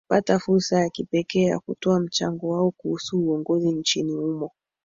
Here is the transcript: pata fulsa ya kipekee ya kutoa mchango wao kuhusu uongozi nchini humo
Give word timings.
pata 0.09 0.39
fulsa 0.39 0.79
ya 0.79 0.89
kipekee 0.89 1.45
ya 1.45 1.59
kutoa 1.59 1.99
mchango 1.99 2.49
wao 2.49 2.71
kuhusu 2.71 3.19
uongozi 3.19 3.71
nchini 3.71 4.11
humo 4.13 4.51